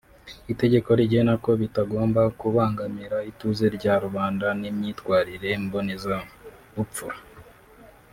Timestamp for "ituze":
3.31-3.65